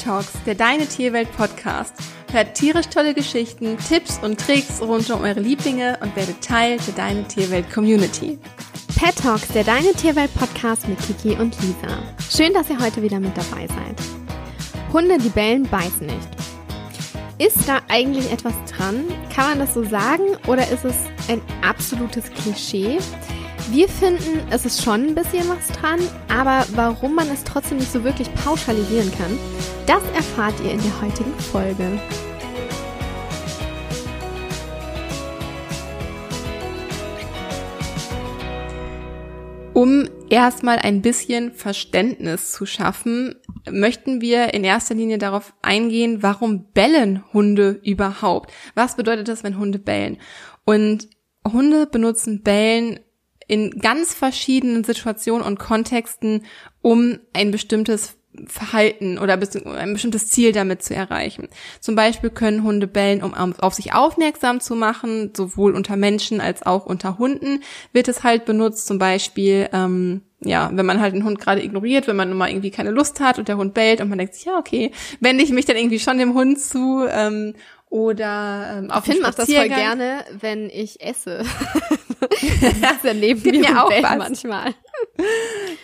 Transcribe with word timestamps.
Talks, 0.00 0.32
der 0.46 0.54
Deine 0.54 0.86
Tierwelt 0.86 1.30
Podcast. 1.36 1.92
Hört 2.32 2.54
tierisch 2.54 2.86
tolle 2.86 3.12
Geschichten, 3.12 3.76
Tipps 3.76 4.18
und 4.22 4.40
Tricks 4.40 4.80
rund 4.80 5.10
um 5.10 5.20
eure 5.20 5.40
Lieblinge 5.40 5.98
und 6.00 6.16
werdet 6.16 6.40
Teil 6.42 6.78
der 6.86 6.94
Deine 6.94 7.28
Tierwelt 7.28 7.70
Community. 7.70 8.38
Pet 8.96 9.16
Talks, 9.16 9.48
der 9.48 9.64
Deine 9.64 9.92
Tierwelt 9.92 10.32
Podcast 10.34 10.88
mit 10.88 10.98
Kiki 11.00 11.38
und 11.38 11.54
Lisa. 11.60 11.98
Schön, 12.30 12.54
dass 12.54 12.70
ihr 12.70 12.80
heute 12.80 13.02
wieder 13.02 13.20
mit 13.20 13.36
dabei 13.36 13.66
seid. 13.66 14.00
Hunde, 14.92 15.18
die 15.18 15.28
bellen, 15.28 15.64
beißen 15.64 16.06
nicht. 16.06 16.28
Ist 17.38 17.68
da 17.68 17.80
eigentlich 17.88 18.32
etwas 18.32 18.54
dran? 18.74 19.04
Kann 19.34 19.50
man 19.50 19.58
das 19.58 19.74
so 19.74 19.84
sagen 19.84 20.36
oder 20.46 20.66
ist 20.68 20.84
es 20.84 20.96
ein 21.28 21.42
absolutes 21.62 22.30
Klischee? 22.32 22.98
Wir 23.70 23.88
finden, 23.88 24.40
es 24.50 24.64
ist 24.64 24.82
schon 24.82 25.08
ein 25.08 25.14
bisschen 25.14 25.48
was 25.48 25.68
dran, 25.78 26.00
aber 26.28 26.64
warum 26.74 27.14
man 27.14 27.30
es 27.30 27.44
trotzdem 27.44 27.78
nicht 27.78 27.92
so 27.92 28.02
wirklich 28.02 28.32
pauschalisieren 28.34 29.12
kann, 29.16 29.38
das 29.86 30.02
erfahrt 30.14 30.54
ihr 30.64 30.72
in 30.72 30.82
der 30.82 31.00
heutigen 31.00 31.34
Folge. 31.38 32.00
Um 39.72 40.08
erstmal 40.28 40.78
ein 40.78 41.00
bisschen 41.00 41.52
Verständnis 41.52 42.52
zu 42.52 42.66
schaffen, 42.66 43.36
möchten 43.70 44.20
wir 44.20 44.52
in 44.52 44.64
erster 44.64 44.94
Linie 44.94 45.18
darauf 45.18 45.54
eingehen, 45.62 46.22
warum 46.22 46.70
bellen 46.72 47.24
Hunde 47.32 47.80
überhaupt? 47.82 48.52
Was 48.74 48.96
bedeutet 48.96 49.28
das, 49.28 49.42
wenn 49.42 49.58
Hunde 49.58 49.78
bellen? 49.78 50.18
Und 50.64 51.08
Hunde 51.50 51.86
benutzen 51.86 52.42
Bellen 52.42 53.00
in 53.48 53.70
ganz 53.70 54.14
verschiedenen 54.14 54.84
Situationen 54.84 55.46
und 55.46 55.58
Kontexten, 55.58 56.44
um 56.82 57.18
ein 57.32 57.50
bestimmtes 57.50 58.19
Verhalten 58.46 59.18
oder 59.18 59.34
ein 59.34 59.92
bestimmtes 59.92 60.28
Ziel 60.28 60.52
damit 60.52 60.82
zu 60.82 60.94
erreichen. 60.94 61.48
Zum 61.80 61.96
Beispiel 61.96 62.30
können 62.30 62.62
Hunde 62.62 62.86
bellen, 62.86 63.22
um 63.22 63.34
auf 63.34 63.74
sich 63.74 63.92
aufmerksam 63.92 64.60
zu 64.60 64.76
machen, 64.76 65.32
sowohl 65.36 65.74
unter 65.74 65.96
Menschen 65.96 66.40
als 66.40 66.64
auch 66.64 66.86
unter 66.86 67.18
Hunden 67.18 67.62
wird 67.92 68.06
es 68.08 68.22
halt 68.22 68.44
benutzt. 68.44 68.86
Zum 68.86 68.98
Beispiel, 68.98 69.68
ähm, 69.72 70.22
ja, 70.40 70.70
wenn 70.72 70.86
man 70.86 71.00
halt 71.00 71.12
einen 71.12 71.24
Hund 71.24 71.40
gerade 71.40 71.62
ignoriert, 71.62 72.06
wenn 72.06 72.16
man 72.16 72.32
mal 72.36 72.48
irgendwie 72.48 72.70
keine 72.70 72.90
Lust 72.90 73.18
hat 73.20 73.38
und 73.38 73.48
der 73.48 73.56
Hund 73.56 73.74
bellt 73.74 74.00
und 74.00 74.08
man 74.08 74.18
denkt 74.18 74.34
sich, 74.34 74.44
ja, 74.44 74.58
okay, 74.58 74.92
wende 75.18 75.42
ich 75.42 75.50
mich 75.50 75.66
dann 75.66 75.76
irgendwie 75.76 75.98
schon 75.98 76.18
dem 76.18 76.34
Hund 76.34 76.60
zu 76.60 77.04
ähm, 77.10 77.54
oder 77.90 78.78
ähm, 78.78 78.90
auf 78.92 79.04
Finn 79.04 79.20
macht 79.20 79.40
das 79.40 79.52
voll 79.52 79.68
gerne, 79.68 80.24
wenn 80.38 80.70
ich 80.70 81.00
esse. 81.00 81.42
ja 83.04 83.14
neben 83.14 83.42
mir, 83.42 83.58
mir 83.58 83.84
auch 83.84 83.90
manchmal. 84.16 84.74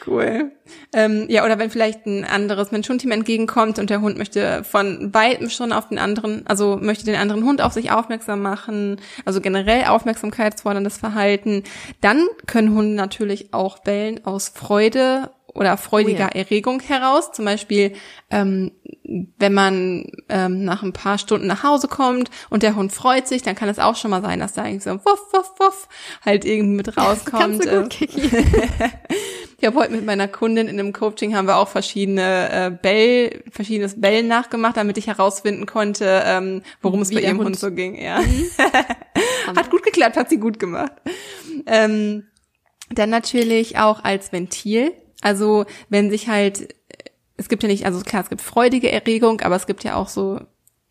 Cool. 0.06 0.52
Ähm, 0.92 1.26
ja, 1.28 1.44
oder 1.44 1.58
wenn 1.58 1.70
vielleicht 1.70 2.06
ein 2.06 2.24
anderes 2.24 2.70
Mensch-Hund-Team 2.70 3.10
entgegenkommt 3.10 3.78
und 3.78 3.90
der 3.90 4.00
Hund 4.00 4.18
möchte 4.18 4.62
von 4.62 5.12
weitem 5.12 5.50
schon 5.50 5.72
auf 5.72 5.88
den 5.88 5.98
anderen, 5.98 6.46
also 6.46 6.78
möchte 6.80 7.04
den 7.04 7.16
anderen 7.16 7.44
Hund 7.44 7.60
auf 7.60 7.72
sich 7.72 7.90
aufmerksam 7.90 8.40
machen, 8.40 9.00
also 9.24 9.40
generell 9.40 9.86
aufmerksamkeitsforderndes 9.86 10.98
Verhalten, 10.98 11.64
dann 12.00 12.24
können 12.46 12.74
Hunde 12.74 12.94
natürlich 12.94 13.52
auch 13.52 13.80
bellen 13.80 14.24
aus 14.24 14.48
Freude 14.48 15.30
oder 15.56 15.76
freudiger 15.76 16.30
oh 16.32 16.36
ja. 16.36 16.42
Erregung 16.42 16.80
heraus. 16.80 17.32
Zum 17.32 17.44
Beispiel, 17.44 17.92
ähm, 18.30 18.72
wenn 19.38 19.52
man 19.52 20.10
ähm, 20.28 20.64
nach 20.64 20.82
ein 20.82 20.92
paar 20.92 21.18
Stunden 21.18 21.46
nach 21.46 21.62
Hause 21.62 21.88
kommt 21.88 22.30
und 22.50 22.62
der 22.62 22.76
Hund 22.76 22.92
freut 22.92 23.26
sich, 23.26 23.42
dann 23.42 23.54
kann 23.54 23.68
es 23.68 23.78
auch 23.78 23.96
schon 23.96 24.10
mal 24.10 24.22
sein, 24.22 24.40
dass 24.40 24.52
da 24.52 24.64
irgendwie 24.64 24.84
so 24.84 24.92
wuff, 24.92 25.32
wuff, 25.32 25.52
wuff 25.58 25.88
halt 26.24 26.44
irgendwie 26.44 26.76
mit 26.76 26.96
rauskommt. 26.96 27.68
Gut, 27.68 28.00
ich 29.58 29.66
habe 29.66 29.76
heute 29.76 29.92
mit 29.92 30.04
meiner 30.04 30.28
Kundin 30.28 30.68
in 30.68 30.78
einem 30.78 30.92
Coaching 30.92 31.34
haben 31.34 31.48
wir 31.48 31.56
auch 31.56 31.68
verschiedene 31.68 32.50
äh, 32.50 32.70
Bell, 32.70 33.42
verschiedenes 33.50 34.00
Bellen 34.00 34.28
nachgemacht, 34.28 34.76
damit 34.76 34.98
ich 34.98 35.06
herausfinden 35.06 35.66
konnte, 35.66 36.22
ähm, 36.26 36.62
worum 36.82 37.00
es 37.00 37.10
Wie 37.10 37.16
bei 37.16 37.22
ihrem 37.22 37.38
Hund. 37.38 37.46
Hund 37.46 37.58
so 37.58 37.70
ging. 37.70 38.00
Ja. 38.00 38.20
Mhm. 38.20 38.50
hat 39.56 39.70
gut 39.70 39.82
geklappt, 39.82 40.16
hat 40.16 40.28
sie 40.28 40.38
gut 40.38 40.58
gemacht. 40.58 40.92
Ähm, 41.66 42.24
dann 42.90 43.10
natürlich 43.10 43.78
auch 43.78 44.04
als 44.04 44.32
Ventil. 44.32 44.92
Also 45.20 45.64
wenn 45.88 46.10
sich 46.10 46.28
halt, 46.28 46.74
es 47.36 47.48
gibt 47.48 47.62
ja 47.62 47.68
nicht, 47.68 47.86
also 47.86 48.00
klar, 48.00 48.22
es 48.22 48.30
gibt 48.30 48.42
freudige 48.42 48.90
Erregung, 48.90 49.40
aber 49.40 49.56
es 49.56 49.66
gibt 49.66 49.84
ja 49.84 49.94
auch 49.96 50.08
so 50.08 50.40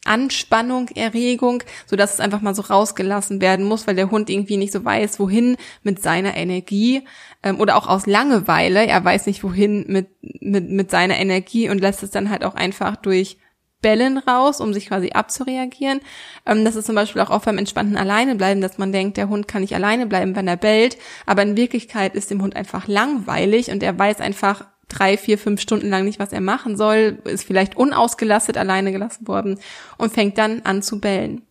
Anspannung, 0.05 0.89
Erregung, 0.89 1.63
so 1.87 1.95
dass 1.95 2.13
es 2.13 2.19
einfach 2.19 2.41
mal 2.41 2.55
so 2.55 2.61
rausgelassen 2.61 3.41
werden 3.41 3.65
muss, 3.65 3.87
weil 3.87 3.95
der 3.95 4.11
Hund 4.11 4.29
irgendwie 4.29 4.57
nicht 4.57 4.71
so 4.71 4.85
weiß, 4.85 5.19
wohin 5.19 5.57
mit 5.81 6.01
seiner 6.01 6.37
Energie 6.37 7.03
ähm, 7.43 7.59
oder 7.59 7.75
auch 7.75 7.87
aus 7.87 8.05
Langeweile, 8.05 8.85
er 8.85 9.03
weiß 9.03 9.25
nicht 9.25 9.43
wohin 9.43 9.85
mit 9.87 10.07
mit 10.21 10.69
mit 10.69 10.91
seiner 10.91 11.17
Energie 11.17 11.69
und 11.69 11.81
lässt 11.81 12.03
es 12.03 12.11
dann 12.11 12.29
halt 12.29 12.45
auch 12.45 12.55
einfach 12.55 12.95
durch 12.95 13.37
Bellen 13.85 14.17
raus, 14.17 14.61
um 14.61 14.73
sich 14.73 14.87
quasi 14.87 15.11
abzureagieren. 15.11 15.99
Ähm, 16.47 16.65
das 16.65 16.75
ist 16.75 16.87
zum 16.87 16.95
Beispiel 16.95 17.21
auch 17.21 17.29
oft 17.29 17.45
beim 17.45 17.59
entspannten 17.59 17.97
Alleinebleiben, 17.97 18.59
dass 18.59 18.79
man 18.79 18.91
denkt, 18.91 19.15
der 19.15 19.29
Hund 19.29 19.47
kann 19.47 19.61
nicht 19.61 19.75
alleine 19.75 20.07
bleiben, 20.07 20.35
wenn 20.35 20.47
er 20.47 20.57
bellt. 20.57 20.97
Aber 21.27 21.43
in 21.43 21.55
Wirklichkeit 21.55 22.15
ist 22.15 22.31
dem 22.31 22.41
Hund 22.41 22.55
einfach 22.55 22.87
langweilig 22.87 23.69
und 23.69 23.83
er 23.83 23.97
weiß 23.97 24.21
einfach 24.21 24.65
drei, 24.87 25.17
vier, 25.17 25.37
fünf 25.37 25.61
Stunden 25.61 25.89
lang 25.89 26.03
nicht, 26.03 26.17
was 26.17 26.33
er 26.33 26.41
machen 26.41 26.77
soll, 26.77 27.19
ist 27.25 27.43
vielleicht 27.43 27.77
unausgelastet 27.77 28.57
alleine 28.57 28.91
gelassen 28.91 29.27
worden 29.27 29.59
und 29.99 30.11
fängt 30.11 30.39
dann 30.39 30.61
an 30.63 30.81
zu 30.81 30.99
bellen. 30.99 31.43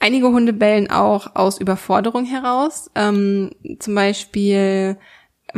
Einige 0.00 0.26
Hunde 0.26 0.52
bellen 0.52 0.90
auch 0.90 1.36
aus 1.36 1.60
Überforderung 1.60 2.24
heraus. 2.24 2.90
Ähm, 2.96 3.52
zum 3.78 3.94
Beispiel 3.94 4.98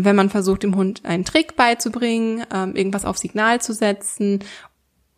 wenn 0.00 0.16
man 0.16 0.30
versucht, 0.30 0.62
dem 0.62 0.76
Hund 0.76 1.04
einen 1.04 1.24
Trick 1.24 1.56
beizubringen, 1.56 2.44
ähm, 2.54 2.76
irgendwas 2.76 3.04
auf 3.04 3.18
Signal 3.18 3.60
zu 3.60 3.72
setzen 3.72 4.44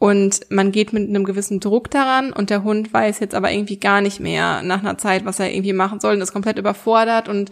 und 0.01 0.41
man 0.49 0.73
geht 0.73 0.95
mit 0.95 1.11
einem 1.11 1.25
gewissen 1.25 1.61
Druck 1.61 1.91
daran 1.91 2.33
und 2.33 2.49
der 2.49 2.65
Hund 2.65 2.91
weiß 2.91 3.21
jetzt 3.21 3.35
aber 3.35 3.53
irgendwie 3.53 3.79
gar 3.79 4.01
nicht 4.01 4.19
mehr 4.19 4.63
nach 4.63 4.81
einer 4.81 4.97
Zeit, 4.97 5.27
was 5.27 5.39
er 5.39 5.53
irgendwie 5.53 5.75
machen 5.75 6.01
soll 6.01 6.15
und 6.15 6.23
ist 6.23 6.33
komplett 6.33 6.59
überfordert 6.59 7.29
und 7.29 7.51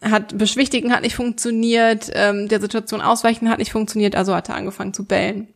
hat 0.00 0.38
beschwichtigen 0.38 0.90
hat 0.90 1.02
nicht 1.02 1.14
funktioniert, 1.14 2.10
ähm, 2.14 2.48
der 2.48 2.62
Situation 2.62 3.02
ausweichen 3.02 3.50
hat 3.50 3.58
nicht 3.58 3.72
funktioniert, 3.72 4.16
also 4.16 4.34
hat 4.34 4.48
er 4.48 4.54
angefangen 4.54 4.94
zu 4.94 5.04
bellen, 5.04 5.48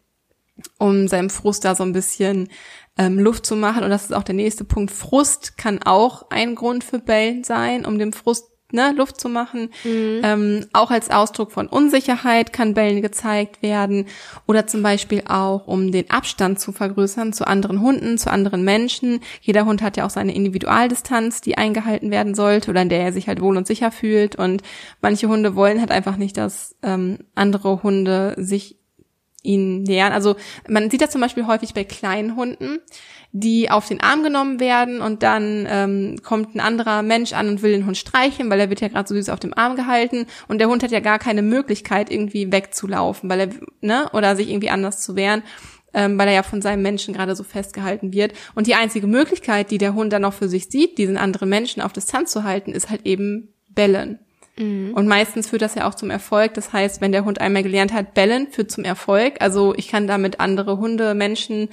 um 0.78 1.08
seinem 1.08 1.30
Frust 1.30 1.64
da 1.64 1.74
so 1.74 1.84
ein 1.84 1.94
bisschen 1.94 2.50
ähm, 2.98 3.18
Luft 3.18 3.46
zu 3.46 3.56
machen. 3.56 3.82
Und 3.82 3.88
das 3.88 4.04
ist 4.04 4.12
auch 4.12 4.22
der 4.22 4.34
nächste 4.34 4.64
Punkt. 4.64 4.90
Frust 4.90 5.56
kann 5.56 5.82
auch 5.82 6.28
ein 6.28 6.54
Grund 6.54 6.84
für 6.84 6.98
Bellen 6.98 7.44
sein, 7.44 7.86
um 7.86 7.98
dem 7.98 8.12
Frust 8.12 8.50
ne, 8.72 8.92
Luft 8.96 9.20
zu 9.20 9.28
machen. 9.28 9.70
Mhm. 9.84 10.20
Ähm, 10.22 10.66
auch 10.72 10.90
als 10.90 11.10
Ausdruck 11.10 11.52
von 11.52 11.66
Unsicherheit 11.66 12.52
kann 12.52 12.74
Bellen 12.74 13.02
gezeigt 13.02 13.62
werden 13.62 14.06
oder 14.46 14.66
zum 14.66 14.82
Beispiel 14.82 15.22
auch, 15.28 15.66
um 15.66 15.92
den 15.92 16.10
Abstand 16.10 16.60
zu 16.60 16.72
vergrößern 16.72 17.32
zu 17.32 17.46
anderen 17.46 17.80
Hunden, 17.80 18.18
zu 18.18 18.30
anderen 18.30 18.64
Menschen. 18.64 19.20
Jeder 19.40 19.64
Hund 19.66 19.82
hat 19.82 19.96
ja 19.96 20.06
auch 20.06 20.10
seine 20.10 20.34
Individualdistanz, 20.34 21.40
die 21.40 21.58
eingehalten 21.58 22.10
werden 22.10 22.34
sollte 22.34 22.70
oder 22.70 22.82
in 22.82 22.88
der 22.88 23.00
er 23.00 23.12
sich 23.12 23.28
halt 23.28 23.40
wohl 23.40 23.56
und 23.56 23.66
sicher 23.66 23.92
fühlt. 23.92 24.36
Und 24.36 24.62
manche 25.00 25.28
Hunde 25.28 25.54
wollen 25.54 25.80
halt 25.80 25.90
einfach 25.90 26.16
nicht, 26.16 26.36
dass 26.36 26.76
ähm, 26.82 27.18
andere 27.34 27.82
Hunde 27.82 28.34
sich 28.36 28.76
ihnen 29.46 29.82
nähern. 29.82 30.12
Also 30.12 30.36
man 30.68 30.90
sieht 30.90 31.00
das 31.00 31.10
zum 31.10 31.20
Beispiel 31.20 31.46
häufig 31.46 31.72
bei 31.72 31.84
kleinen 31.84 32.36
Hunden 32.36 32.80
die 33.38 33.70
auf 33.70 33.86
den 33.86 34.00
Arm 34.00 34.22
genommen 34.22 34.60
werden 34.60 35.02
und 35.02 35.22
dann 35.22 35.66
ähm, 35.68 36.16
kommt 36.22 36.54
ein 36.54 36.60
anderer 36.60 37.02
Mensch 37.02 37.34
an 37.34 37.48
und 37.48 37.62
will 37.62 37.72
den 37.72 37.84
Hund 37.84 37.96
streicheln, 37.96 38.48
weil 38.48 38.60
er 38.60 38.70
wird 38.70 38.80
ja 38.80 38.88
gerade 38.88 39.06
so 39.06 39.14
süß 39.14 39.28
auf 39.28 39.40
dem 39.40 39.52
Arm 39.52 39.76
gehalten 39.76 40.26
und 40.48 40.58
der 40.58 40.68
Hund 40.68 40.82
hat 40.82 40.90
ja 40.90 41.00
gar 41.00 41.18
keine 41.18 41.42
Möglichkeit 41.42 42.10
irgendwie 42.10 42.50
wegzulaufen, 42.50 43.28
weil 43.28 43.40
er 43.40 43.48
ne 43.82 44.08
oder 44.14 44.36
sich 44.36 44.48
irgendwie 44.48 44.70
anders 44.70 45.02
zu 45.02 45.16
wehren, 45.16 45.42
ähm, 45.92 46.18
weil 46.18 46.28
er 46.28 46.34
ja 46.34 46.42
von 46.42 46.62
seinem 46.62 46.80
Menschen 46.80 47.12
gerade 47.12 47.36
so 47.36 47.44
festgehalten 47.44 48.14
wird 48.14 48.32
und 48.54 48.66
die 48.66 48.74
einzige 48.74 49.06
Möglichkeit, 49.06 49.70
die 49.70 49.78
der 49.78 49.94
Hund 49.94 50.14
dann 50.14 50.22
noch 50.22 50.34
für 50.34 50.48
sich 50.48 50.70
sieht, 50.70 50.96
diesen 50.96 51.18
anderen 51.18 51.50
Menschen 51.50 51.82
auf 51.82 51.92
Distanz 51.92 52.32
zu 52.32 52.42
halten, 52.44 52.72
ist 52.72 52.88
halt 52.88 53.04
eben 53.04 53.52
bellen. 53.68 54.18
Mhm. 54.58 54.94
Und 54.94 55.06
meistens 55.06 55.48
führt 55.48 55.62
das 55.62 55.74
ja 55.74 55.88
auch 55.88 55.94
zum 55.94 56.10
Erfolg. 56.10 56.54
Das 56.54 56.72
heißt, 56.72 57.00
wenn 57.00 57.12
der 57.12 57.24
Hund 57.24 57.40
einmal 57.40 57.62
gelernt 57.62 57.92
hat, 57.92 58.14
bellen 58.14 58.48
führt 58.48 58.70
zum 58.70 58.84
Erfolg. 58.84 59.40
Also 59.40 59.74
ich 59.74 59.88
kann 59.88 60.06
damit 60.06 60.40
andere 60.40 60.78
Hunde, 60.78 61.14
Menschen 61.14 61.68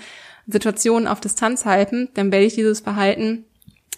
Situationen 0.48 1.08
auf 1.08 1.22
Distanz 1.22 1.66
halten, 1.66 2.10
dann 2.16 2.32
werde 2.32 2.46
ich 2.46 2.56
dieses 2.56 2.82
Verhalten 2.82 3.46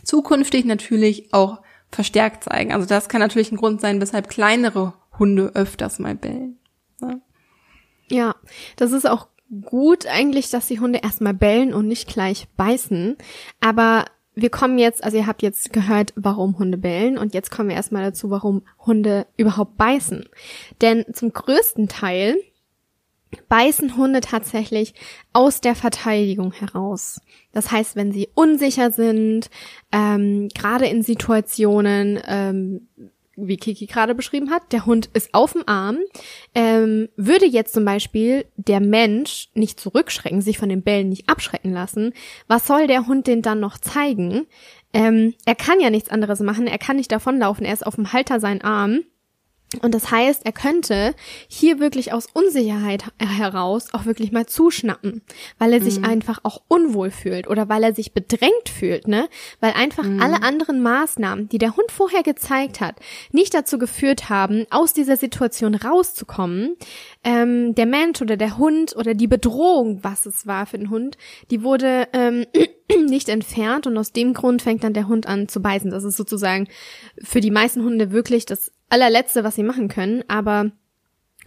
zukünftig 0.04 0.66
natürlich 0.66 1.34
auch 1.34 1.62
verstärkt 1.92 2.44
zeigen. 2.44 2.74
Also 2.74 2.86
das 2.86 3.10
kann 3.10 3.22
natürlich 3.22 3.52
ein 3.52 3.58
Grund 3.58 3.82
sein, 3.82 4.00
weshalb 4.02 4.30
kleinere 4.30 4.94
Hunde 5.18 5.52
öfters 5.56 6.00
mal 6.00 6.16
bellen. 6.16 6.60
Ja, 7.02 7.20
ja 8.10 8.36
das 8.76 8.92
ist 8.92 9.08
auch 9.08 9.28
gut 9.64 10.06
eigentlich, 10.06 10.50
dass 10.50 10.68
die 10.68 10.80
Hunde 10.80 11.00
erstmal 11.00 11.34
bellen 11.34 11.74
und 11.74 11.88
nicht 11.88 12.08
gleich 12.08 12.48
beißen. 12.58 13.18
Aber 13.62 14.06
wir 14.36 14.50
kommen 14.50 14.78
jetzt, 14.78 15.04
also 15.04 15.18
ihr 15.18 15.28
habt 15.28 15.42
jetzt 15.42 15.72
gehört, 15.72 16.14
warum 16.16 16.60
Hunde 16.60 16.78
bellen 16.78 17.18
und 17.18 17.34
jetzt 17.34 17.52
kommen 17.52 17.70
wir 17.70 17.76
erstmal 17.76 18.04
dazu, 18.04 18.30
warum 18.30 18.64
Hunde 18.86 19.26
überhaupt 19.38 19.78
beißen. 19.78 20.28
Denn 20.82 21.06
zum 21.14 21.32
größten 21.32 21.88
Teil 21.88 22.36
beißen 23.50 23.98
Hunde 23.98 24.22
tatsächlich 24.22 24.94
aus 25.34 25.62
der 25.62 25.76
Verteidigung 25.76 26.52
heraus. 26.52 27.22
Das 27.52 27.72
heißt, 27.72 27.96
wenn 27.96 28.12
sie 28.12 28.30
unsicher 28.34 28.92
sind, 28.92 29.50
ähm, 29.92 30.50
gerade 30.50 30.88
in 30.88 31.02
Situationen, 31.02 32.20
ähm, 32.28 32.88
wie 33.36 33.58
Kiki 33.58 33.86
gerade 33.86 34.16
beschrieben 34.16 34.50
hat, 34.50 34.72
der 34.72 34.86
Hund 34.86 35.10
ist 35.14 35.34
auf 35.34 35.54
dem 35.54 35.64
Arm, 35.66 36.00
ähm, 36.54 37.10
würde 37.16 37.46
jetzt 37.46 37.74
zum 37.74 37.86
Beispiel 37.86 38.46
der 38.56 38.80
Mensch 38.80 39.50
nicht 39.54 39.80
zurückschrecken, 39.80 40.42
sich 40.42 40.58
von 40.58 40.70
den 40.70 40.84
Bällen 40.84 41.10
nicht 41.10 41.30
abschrecken 41.30 41.74
lassen, 41.74 42.14
was 42.48 42.68
soll 42.68 42.88
der 42.88 43.08
Hund 43.08 43.28
denn 43.28 43.42
dann 43.42 43.60
noch 43.60 43.78
zeigen? 43.78 44.48
Ähm, 44.94 45.34
er 45.46 45.56
kann 45.56 45.80
ja 45.80 45.90
nichts 45.90 46.10
anderes 46.10 46.40
machen, 46.40 46.68
er 46.68 46.78
kann 46.78 46.96
nicht 46.96 47.12
davonlaufen, 47.12 47.66
er 47.66 47.74
ist 47.74 47.86
auf 47.86 47.96
dem 47.96 48.14
Halter 48.14 48.40
sein 48.40 48.62
Arm. 48.62 49.02
Und 49.82 49.94
das 49.94 50.12
heißt, 50.12 50.46
er 50.46 50.52
könnte 50.52 51.16
hier 51.48 51.80
wirklich 51.80 52.14
aus 52.14 52.28
Unsicherheit 52.34 53.04
heraus 53.20 53.94
auch 53.94 54.06
wirklich 54.06 54.32
mal 54.32 54.46
zuschnappen, 54.46 55.22
weil 55.58 55.74
er 55.74 55.82
sich 55.82 56.00
mhm. 56.00 56.06
einfach 56.06 56.40
auch 56.44 56.62
unwohl 56.68 57.12
fühlt 57.12 57.48
oder 57.48 57.70
weil 57.70 57.84
er 57.84 57.94
sich 57.94 58.14
bedrängt 58.14 58.70
fühlt, 58.70 59.08
ne? 59.08 59.28
Weil 59.60 59.74
einfach 59.74 60.04
mhm. 60.04 60.22
alle 60.22 60.44
anderen 60.44 60.82
Maßnahmen, 60.82 61.50
die 61.50 61.58
der 61.58 61.76
Hund 61.76 61.92
vorher 61.92 62.24
gezeigt 62.24 62.82
hat, 62.82 63.00
nicht 63.32 63.54
dazu 63.54 63.78
geführt 63.78 64.30
haben, 64.30 64.66
aus 64.70 64.94
dieser 64.94 65.18
Situation 65.18 65.76
rauszukommen. 65.76 66.76
Ähm, 67.24 67.76
der 67.76 67.86
Mensch 67.86 68.22
oder 68.22 68.38
der 68.38 68.58
Hund 68.58 68.96
oder 68.96 69.14
die 69.14 69.28
Bedrohung, 69.28 70.04
was 70.04 70.26
es 70.26 70.48
war 70.48 70.66
für 70.66 70.78
den 70.78 70.90
Hund, 70.90 71.18
die 71.52 71.64
wurde 71.64 72.08
ähm, 72.14 72.46
nicht 73.08 73.30
entfernt 73.30 73.88
und 73.88 73.98
aus 73.98 74.12
dem 74.12 74.34
Grund 74.34 74.62
fängt 74.62 74.84
dann 74.84 74.94
der 74.94 75.08
Hund 75.08 75.28
an 75.28 75.48
zu 75.48 75.62
beißen. 75.62 75.92
Das 75.92 76.04
ist 76.04 76.18
sozusagen 76.18 76.68
für 77.24 77.42
die 77.42 77.52
meisten 77.52 77.84
Hunde 77.84 78.12
wirklich 78.12 78.46
das 78.46 78.72
allerletzte, 78.90 79.44
was 79.44 79.56
sie 79.56 79.64
machen 79.64 79.88
können, 79.88 80.24
aber 80.28 80.72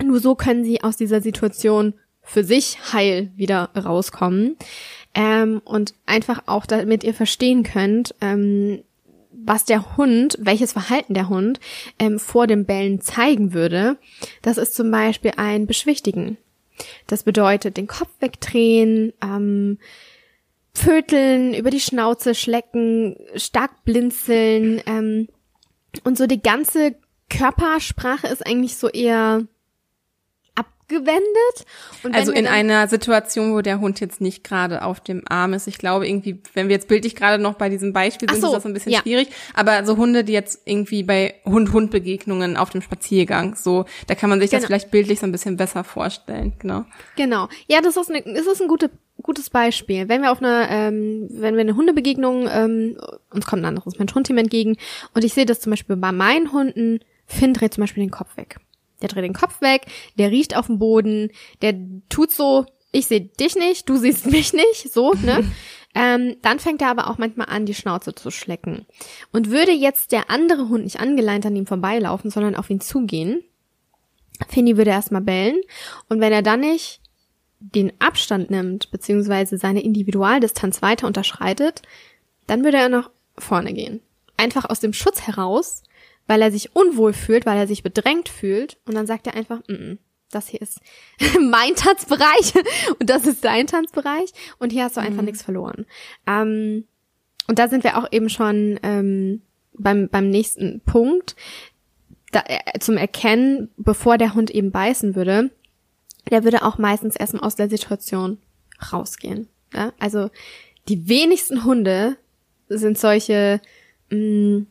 nur 0.02 0.20
so 0.20 0.34
können 0.34 0.64
sie 0.64 0.82
aus 0.82 0.96
dieser 0.96 1.20
Situation 1.20 1.94
für 2.22 2.44
sich 2.44 2.92
heil 2.92 3.30
wieder 3.36 3.70
rauskommen. 3.76 4.56
Ähm, 5.14 5.62
und 5.64 5.94
einfach 6.06 6.42
auch, 6.46 6.66
damit 6.66 7.02
ihr 7.02 7.14
verstehen 7.14 7.62
könnt, 7.62 8.14
ähm, 8.20 8.82
was 9.32 9.64
der 9.64 9.96
Hund, 9.96 10.36
welches 10.40 10.72
Verhalten 10.72 11.14
der 11.14 11.28
Hund 11.28 11.58
ähm, 11.98 12.18
vor 12.18 12.46
dem 12.46 12.66
Bellen 12.66 13.00
zeigen 13.00 13.54
würde. 13.54 13.96
Das 14.42 14.58
ist 14.58 14.74
zum 14.74 14.90
Beispiel 14.90 15.32
ein 15.36 15.66
Beschwichtigen. 15.66 16.36
Das 17.06 17.22
bedeutet 17.22 17.76
den 17.76 17.86
Kopf 17.86 18.10
wegdrehen, 18.20 19.12
ähm, 19.22 19.78
Pöteln, 20.74 21.54
über 21.54 21.70
die 21.70 21.80
Schnauze 21.80 22.34
schlecken, 22.34 23.16
stark 23.34 23.84
blinzeln 23.84 24.80
ähm, 24.86 25.28
und 26.04 26.18
so 26.18 26.26
die 26.26 26.42
ganze 26.42 26.94
Körpersprache 27.28 28.26
ist 28.28 28.46
eigentlich 28.46 28.76
so 28.76 28.88
eher 28.88 29.46
abgewendet. 30.88 31.66
also 32.12 32.32
in 32.32 32.46
einer 32.46 32.88
Situation, 32.88 33.54
wo 33.54 33.60
der 33.60 33.80
Hund 33.80 34.00
jetzt 34.00 34.20
nicht 34.20 34.42
gerade 34.42 34.82
auf 34.82 35.00
dem 35.00 35.22
Arm 35.28 35.52
ist. 35.52 35.66
Ich 35.66 35.78
glaube 35.78 36.08
irgendwie, 36.08 36.40
wenn 36.54 36.68
wir 36.68 36.74
jetzt 36.74 36.88
bildlich 36.88 37.14
gerade 37.14 37.42
noch 37.42 37.54
bei 37.54 37.68
diesem 37.68 37.92
Beispiel 37.92 38.28
sind, 38.30 38.40
so, 38.40 38.48
ist 38.48 38.54
das 38.54 38.66
ein 38.66 38.72
bisschen 38.72 38.92
ja. 38.92 39.00
schwierig. 39.00 39.28
Aber 39.54 39.84
so 39.84 39.96
Hunde, 39.96 40.24
die 40.24 40.32
jetzt 40.32 40.62
irgendwie 40.64 41.02
bei 41.02 41.34
Hund-Hund-Begegnungen 41.44 42.56
auf 42.56 42.70
dem 42.70 42.82
Spaziergang, 42.82 43.54
so, 43.54 43.84
da 44.06 44.14
kann 44.14 44.30
man 44.30 44.40
sich 44.40 44.50
genau. 44.50 44.60
das 44.60 44.66
vielleicht 44.66 44.90
bildlich 44.90 45.20
so 45.20 45.26
ein 45.26 45.32
bisschen 45.32 45.56
besser 45.56 45.84
vorstellen. 45.84 46.54
Genau. 46.58 46.84
Genau. 47.16 47.48
Ja, 47.66 47.80
das 47.80 47.96
ist, 47.96 48.10
eine, 48.10 48.22
das 48.22 48.46
ist 48.46 48.62
ein 48.62 48.68
gute, 48.68 48.90
gutes 49.22 49.50
Beispiel. 49.50 50.08
Wenn 50.08 50.22
wir 50.22 50.32
auf 50.32 50.40
einer, 50.40 50.68
ähm, 50.70 51.28
wenn 51.30 51.54
wir 51.54 51.60
eine 51.60 51.76
Hundebegegnung, 51.76 52.48
ähm, 52.50 52.96
uns 53.30 53.46
kommt 53.46 53.62
ein 53.62 53.66
anderes 53.66 53.98
Mensch-Hund-Team 53.98 54.38
entgegen 54.38 54.76
und 55.14 55.24
ich 55.24 55.34
sehe 55.34 55.46
das 55.46 55.60
zum 55.60 55.70
Beispiel 55.70 55.96
bei 55.96 56.12
meinen 56.12 56.52
Hunden, 56.52 57.00
Finn 57.28 57.54
dreht 57.54 57.74
zum 57.74 57.82
Beispiel 57.82 58.02
den 58.02 58.10
Kopf 58.10 58.36
weg. 58.36 58.58
Der 59.00 59.08
dreht 59.08 59.22
den 59.22 59.34
Kopf 59.34 59.60
weg, 59.60 59.86
der 60.18 60.30
riecht 60.30 60.56
auf 60.56 60.66
dem 60.66 60.80
Boden, 60.80 61.30
der 61.62 61.74
tut 62.08 62.32
so, 62.32 62.66
ich 62.90 63.06
sehe 63.06 63.20
dich 63.20 63.54
nicht, 63.54 63.88
du 63.88 63.96
siehst 63.96 64.26
mich 64.26 64.52
nicht, 64.52 64.92
so, 64.92 65.12
ne? 65.22 65.48
ähm, 65.94 66.36
dann 66.42 66.58
fängt 66.58 66.82
er 66.82 66.90
aber 66.90 67.08
auch 67.08 67.18
manchmal 67.18 67.48
an, 67.48 67.66
die 67.66 67.74
Schnauze 67.74 68.14
zu 68.14 68.30
schlecken. 68.30 68.86
Und 69.30 69.50
würde 69.50 69.72
jetzt 69.72 70.10
der 70.10 70.30
andere 70.30 70.68
Hund 70.68 70.84
nicht 70.84 70.98
angeleint 70.98 71.46
an 71.46 71.54
ihm 71.54 71.66
vorbeilaufen, 71.66 72.30
sondern 72.30 72.56
auf 72.56 72.70
ihn 72.70 72.80
zugehen, 72.80 73.44
Finny 74.48 74.76
würde 74.76 74.90
erstmal 74.90 75.22
bellen 75.22 75.60
und 76.08 76.20
wenn 76.20 76.32
er 76.32 76.42
dann 76.42 76.60
nicht 76.60 77.00
den 77.60 77.92
Abstand 78.00 78.50
nimmt, 78.50 78.90
beziehungsweise 78.90 79.58
seine 79.58 79.82
Individualdistanz 79.82 80.80
weiter 80.80 81.06
unterschreitet, 81.06 81.82
dann 82.46 82.62
würde 82.64 82.76
er 82.76 82.88
nach 82.88 83.10
vorne 83.36 83.72
gehen. 83.72 84.00
Einfach 84.36 84.64
aus 84.64 84.78
dem 84.78 84.92
Schutz 84.92 85.22
heraus, 85.22 85.82
weil 86.28 86.40
er 86.40 86.52
sich 86.52 86.76
unwohl 86.76 87.12
fühlt, 87.12 87.46
weil 87.46 87.58
er 87.58 87.66
sich 87.66 87.82
bedrängt 87.82 88.28
fühlt. 88.28 88.76
Und 88.86 88.94
dann 88.94 89.08
sagt 89.08 89.26
er 89.26 89.34
einfach, 89.34 89.58
mm 89.66 89.72
-mm, 89.72 89.98
das 90.30 90.48
hier 90.48 90.62
ist 90.62 90.80
mein 91.40 91.74
Tanzbereich 91.74 92.54
und 93.00 93.10
das 93.10 93.26
ist 93.26 93.44
dein 93.44 93.66
Tanzbereich 93.66 94.30
und 94.58 94.70
hier 94.70 94.84
hast 94.84 94.96
du 94.96 95.00
einfach 95.00 95.22
mhm. 95.22 95.26
nichts 95.26 95.42
verloren. 95.42 95.86
Ähm, 96.26 96.84
und 97.48 97.58
da 97.58 97.68
sind 97.68 97.82
wir 97.82 97.98
auch 97.98 98.06
eben 98.12 98.28
schon 98.28 98.78
ähm, 98.82 99.42
beim, 99.72 100.08
beim 100.08 100.30
nächsten 100.30 100.80
Punkt. 100.80 101.34
Da, 102.30 102.44
äh, 102.46 102.78
zum 102.78 102.98
Erkennen, 102.98 103.70
bevor 103.78 104.18
der 104.18 104.34
Hund 104.34 104.50
eben 104.50 104.70
beißen 104.70 105.16
würde, 105.16 105.50
der 106.30 106.44
würde 106.44 106.62
auch 106.62 106.76
meistens 106.76 107.16
erstmal 107.16 107.44
aus 107.44 107.56
der 107.56 107.70
Situation 107.70 108.36
rausgehen. 108.92 109.48
Ja? 109.72 109.94
Also 109.98 110.28
die 110.88 111.08
wenigsten 111.08 111.64
Hunde 111.64 112.18
sind 112.68 112.98
solche 112.98 113.62
mh, 114.10 114.18
mm, 114.18 114.66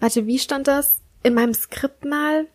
Warte, 0.00 0.26
wie 0.26 0.38
stand 0.38 0.66
das 0.66 1.00
in 1.22 1.34
meinem 1.34 1.54
Skript 1.54 2.04
mal? 2.04 2.46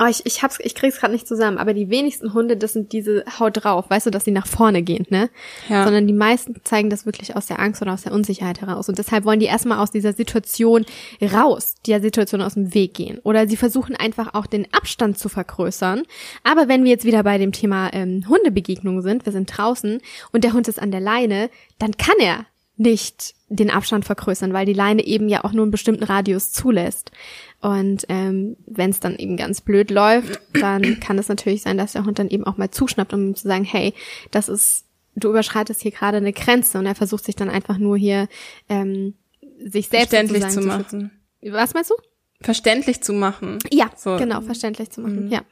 Oh, 0.00 0.06
ich, 0.06 0.24
ich 0.24 0.42
hab's, 0.42 0.58
ich 0.60 0.74
krieg's 0.74 0.98
gerade 0.98 1.12
nicht 1.12 1.28
zusammen, 1.28 1.58
aber 1.58 1.74
die 1.74 1.90
wenigsten 1.90 2.32
Hunde, 2.32 2.56
das 2.56 2.72
sind 2.72 2.92
diese 2.92 3.24
Haut 3.38 3.62
drauf, 3.62 3.90
weißt 3.90 4.06
du, 4.06 4.10
dass 4.10 4.24
sie 4.24 4.30
nach 4.30 4.46
vorne 4.46 4.82
gehen, 4.82 5.06
ne? 5.10 5.28
Ja. 5.68 5.84
Sondern 5.84 6.06
die 6.06 6.14
meisten 6.14 6.54
zeigen 6.64 6.88
das 6.88 7.04
wirklich 7.04 7.36
aus 7.36 7.46
der 7.46 7.60
Angst 7.60 7.82
oder 7.82 7.92
aus 7.92 8.02
der 8.02 8.12
Unsicherheit 8.12 8.62
heraus. 8.62 8.88
Und 8.88 8.96
deshalb 8.96 9.26
wollen 9.26 9.38
die 9.38 9.46
erstmal 9.46 9.78
aus 9.78 9.90
dieser 9.90 10.14
Situation 10.14 10.86
raus, 11.20 11.74
der 11.86 12.00
Situation 12.00 12.40
aus 12.40 12.54
dem 12.54 12.72
Weg 12.72 12.94
gehen. 12.94 13.18
Oder 13.22 13.46
sie 13.46 13.56
versuchen 13.56 13.94
einfach 13.94 14.32
auch 14.32 14.46
den 14.46 14.66
Abstand 14.72 15.18
zu 15.18 15.28
vergrößern. 15.28 16.04
Aber 16.42 16.68
wenn 16.68 16.84
wir 16.84 16.90
jetzt 16.90 17.04
wieder 17.04 17.22
bei 17.22 17.36
dem 17.36 17.52
Thema 17.52 17.92
ähm, 17.92 18.24
Hundebegegnung 18.28 19.02
sind, 19.02 19.26
wir 19.26 19.32
sind 19.32 19.56
draußen 19.56 20.00
und 20.32 20.42
der 20.42 20.54
Hund 20.54 20.68
ist 20.68 20.80
an 20.80 20.90
der 20.90 21.00
Leine, 21.00 21.50
dann 21.78 21.96
kann 21.98 22.16
er 22.18 22.46
nicht 22.82 23.34
den 23.48 23.70
Abstand 23.70 24.04
vergrößern, 24.04 24.52
weil 24.52 24.66
die 24.66 24.72
Leine 24.72 25.04
eben 25.04 25.28
ja 25.28 25.44
auch 25.44 25.52
nur 25.52 25.62
einen 25.62 25.70
bestimmten 25.70 26.04
Radius 26.04 26.52
zulässt. 26.52 27.12
Und 27.60 28.06
ähm, 28.08 28.56
wenn 28.66 28.90
es 28.90 29.00
dann 29.00 29.16
eben 29.16 29.36
ganz 29.36 29.60
blöd 29.60 29.90
läuft, 29.90 30.40
dann 30.54 31.00
kann 31.00 31.18
es 31.18 31.28
natürlich 31.28 31.62
sein, 31.62 31.78
dass 31.78 31.92
der 31.92 32.04
Hund 32.04 32.18
dann 32.18 32.28
eben 32.28 32.44
auch 32.44 32.56
mal 32.56 32.70
zuschnappt, 32.70 33.12
um 33.12 33.34
zu 33.34 33.46
sagen, 33.46 33.64
hey, 33.64 33.94
das 34.30 34.48
ist, 34.48 34.86
du 35.14 35.30
überschreitest 35.30 35.82
hier 35.82 35.92
gerade 35.92 36.16
eine 36.16 36.32
Grenze 36.32 36.78
und 36.78 36.86
er 36.86 36.94
versucht 36.94 37.24
sich 37.24 37.36
dann 37.36 37.50
einfach 37.50 37.78
nur 37.78 37.96
hier 37.96 38.28
ähm, 38.68 39.14
sich 39.58 39.88
selbst 39.88 40.10
verständlich 40.10 40.48
zu 40.48 40.60
machen. 40.62 41.10
Zu 41.42 41.52
Was 41.52 41.74
meinst 41.74 41.90
du? 41.90 41.94
Verständlich 42.40 43.02
zu 43.02 43.12
machen. 43.12 43.58
Ja, 43.70 43.90
so. 43.96 44.16
genau, 44.16 44.40
verständlich 44.40 44.90
zu 44.90 45.00
machen. 45.00 45.26
Mhm. 45.26 45.30
Ja. 45.30 45.42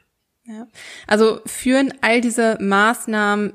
Ja. 0.45 0.67
Also 1.07 1.39
führen 1.45 1.93
all 2.01 2.19
diese 2.19 2.57
Maßnahmen 2.59 3.53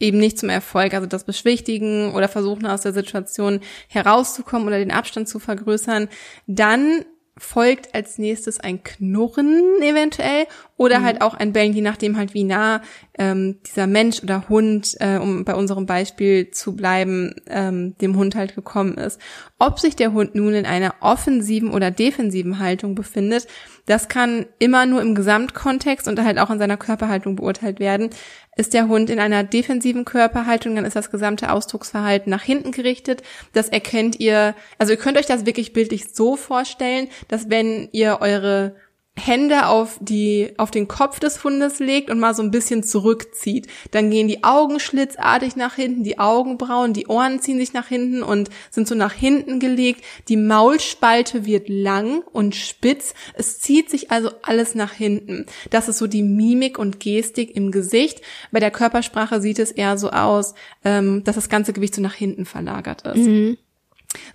eben 0.00 0.18
nicht 0.18 0.38
zum 0.38 0.48
Erfolg, 0.48 0.94
also 0.94 1.06
das 1.06 1.24
Beschwichtigen 1.24 2.14
oder 2.14 2.28
versuchen 2.28 2.66
aus 2.66 2.82
der 2.82 2.92
Situation 2.92 3.60
herauszukommen 3.88 4.66
oder 4.66 4.78
den 4.78 4.90
Abstand 4.90 5.28
zu 5.28 5.38
vergrößern, 5.38 6.08
dann 6.46 7.04
folgt 7.36 7.94
als 7.94 8.18
nächstes 8.18 8.60
ein 8.60 8.82
Knurren 8.82 9.82
eventuell 9.82 10.46
oder 10.76 11.00
mhm. 11.00 11.04
halt 11.04 11.22
auch 11.22 11.34
ein 11.34 11.52
Bellen, 11.52 11.72
je 11.72 11.82
nachdem 11.82 12.16
halt 12.16 12.34
wie 12.34 12.44
nah 12.44 12.82
ähm, 13.18 13.60
dieser 13.66 13.86
Mensch 13.86 14.22
oder 14.22 14.48
Hund, 14.48 14.96
äh, 14.98 15.18
um 15.18 15.44
bei 15.44 15.54
unserem 15.54 15.86
Beispiel 15.86 16.50
zu 16.50 16.74
bleiben, 16.74 17.34
ähm, 17.48 17.96
dem 17.98 18.16
Hund 18.16 18.34
halt 18.34 18.54
gekommen 18.54 18.96
ist. 18.96 19.20
Ob 19.58 19.78
sich 19.78 19.94
der 19.94 20.12
Hund 20.12 20.34
nun 20.34 20.54
in 20.54 20.66
einer 20.66 20.94
offensiven 21.00 21.70
oder 21.70 21.90
defensiven 21.90 22.58
Haltung 22.58 22.94
befindet, 22.94 23.46
das 23.86 24.08
kann 24.08 24.46
immer 24.58 24.86
nur 24.86 25.02
im 25.02 25.14
Gesamtkontext 25.14 26.08
und 26.08 26.22
halt 26.22 26.38
auch 26.38 26.50
in 26.50 26.58
seiner 26.58 26.76
Körperhaltung 26.76 27.36
beurteilt 27.36 27.78
werden. 27.80 28.10
Ist 28.56 28.72
der 28.72 28.88
Hund 28.88 29.10
in 29.10 29.18
einer 29.18 29.44
defensiven 29.44 30.04
Körperhaltung, 30.04 30.74
dann 30.74 30.84
ist 30.84 30.96
das 30.96 31.10
gesamte 31.10 31.52
Ausdrucksverhalten 31.52 32.30
nach 32.30 32.42
hinten 32.42 32.72
gerichtet. 32.72 33.22
Das 33.52 33.68
erkennt 33.68 34.20
ihr, 34.20 34.54
also 34.78 34.92
ihr 34.92 34.98
könnt 34.98 35.18
euch 35.18 35.26
das 35.26 35.44
wirklich 35.44 35.72
bildlich 35.72 36.14
so 36.14 36.36
vorstellen, 36.36 37.08
dass 37.28 37.50
wenn 37.50 37.88
ihr 37.92 38.18
eure 38.20 38.76
Hände 39.16 39.68
auf 39.68 39.98
die, 40.00 40.52
auf 40.56 40.72
den 40.72 40.88
Kopf 40.88 41.20
des 41.20 41.44
Hundes 41.44 41.78
legt 41.78 42.10
und 42.10 42.18
mal 42.18 42.34
so 42.34 42.42
ein 42.42 42.50
bisschen 42.50 42.82
zurückzieht. 42.82 43.68
Dann 43.92 44.10
gehen 44.10 44.26
die 44.26 44.42
Augen 44.42 44.80
schlitzartig 44.80 45.54
nach 45.54 45.76
hinten, 45.76 46.02
die 46.02 46.18
Augenbrauen, 46.18 46.92
die 46.92 47.06
Ohren 47.06 47.40
ziehen 47.40 47.58
sich 47.58 47.72
nach 47.72 47.86
hinten 47.86 48.24
und 48.24 48.50
sind 48.70 48.88
so 48.88 48.96
nach 48.96 49.12
hinten 49.12 49.60
gelegt. 49.60 50.04
Die 50.28 50.36
Maulspalte 50.36 51.46
wird 51.46 51.68
lang 51.68 52.22
und 52.32 52.56
spitz. 52.56 53.14
Es 53.34 53.60
zieht 53.60 53.88
sich 53.88 54.10
also 54.10 54.30
alles 54.42 54.74
nach 54.74 54.92
hinten. 54.92 55.46
Das 55.70 55.88
ist 55.88 55.98
so 55.98 56.08
die 56.08 56.24
Mimik 56.24 56.76
und 56.76 56.98
Gestik 56.98 57.54
im 57.54 57.70
Gesicht. 57.70 58.20
Bei 58.50 58.58
der 58.58 58.72
Körpersprache 58.72 59.40
sieht 59.40 59.60
es 59.60 59.70
eher 59.70 59.96
so 59.96 60.10
aus, 60.10 60.54
ähm, 60.84 61.22
dass 61.22 61.36
das 61.36 61.48
ganze 61.48 61.72
Gewicht 61.72 61.94
so 61.94 62.02
nach 62.02 62.14
hinten 62.14 62.46
verlagert 62.46 63.02
ist. 63.02 63.16
Mhm. 63.16 63.58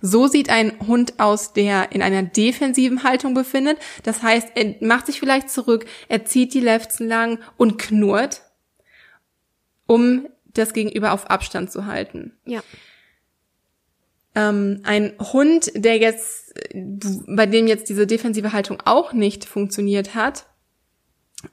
So 0.00 0.26
sieht 0.26 0.50
ein 0.50 0.78
Hund 0.86 1.18
aus, 1.18 1.52
der 1.52 1.92
in 1.92 2.02
einer 2.02 2.22
defensiven 2.22 3.02
Haltung 3.02 3.34
befindet. 3.34 3.78
Das 4.02 4.22
heißt, 4.22 4.48
er 4.54 4.76
macht 4.80 5.06
sich 5.06 5.20
vielleicht 5.20 5.50
zurück, 5.50 5.86
er 6.08 6.24
zieht 6.24 6.54
die 6.54 6.60
Lefzen 6.60 7.08
lang 7.08 7.38
und 7.56 7.78
knurrt, 7.78 8.42
um 9.86 10.28
das 10.52 10.72
Gegenüber 10.72 11.12
auf 11.12 11.30
Abstand 11.30 11.70
zu 11.70 11.86
halten. 11.86 12.32
Ja. 12.44 12.62
ähm, 14.34 14.80
ein 14.84 15.12
Hund, 15.18 15.72
der 15.74 15.98
jetzt, 15.98 16.54
bei 17.26 17.46
dem 17.46 17.66
jetzt 17.66 17.88
diese 17.88 18.06
defensive 18.06 18.52
Haltung 18.52 18.82
auch 18.84 19.12
nicht 19.12 19.44
funktioniert 19.44 20.14
hat, 20.14 20.46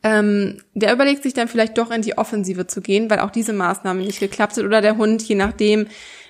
ähm, 0.04 0.62
der 0.74 0.94
überlegt 0.94 1.24
sich 1.24 1.34
dann 1.34 1.48
vielleicht 1.48 1.78
doch 1.78 1.92
in 1.92 2.02
die 2.02 2.18
Offensive 2.18 2.68
zu 2.68 2.82
gehen, 2.82 3.10
weil 3.10 3.20
auch 3.20 3.32
diese 3.32 3.54
Maßnahme 3.54 4.04
nicht 4.04 4.20
geklappt 4.20 4.58
hat 4.58 4.64
oder 4.64 4.82
der 4.82 4.98
Hund, 4.98 5.24
je 5.24 5.36
nachdem, 5.36 5.88